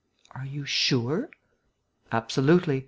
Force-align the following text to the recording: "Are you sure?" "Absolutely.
"Are 0.31 0.47
you 0.47 0.65
sure?" 0.65 1.29
"Absolutely. 2.11 2.79